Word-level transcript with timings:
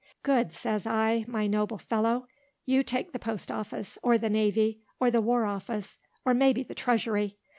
Good, 0.23 0.51
says 0.51 0.87
I, 0.87 1.25
my 1.27 1.45
noble 1.45 1.77
fellow! 1.77 2.27
You 2.65 2.81
take 2.81 3.11
the 3.11 3.19
post 3.19 3.51
office; 3.51 3.99
or 4.01 4.17
the 4.17 4.31
navy; 4.31 4.81
or 4.99 5.11
the 5.11 5.21
war 5.21 5.45
office; 5.45 5.99
or 6.25 6.33
may 6.33 6.53
be 6.53 6.63
the 6.63 6.73
treasury. 6.73 7.37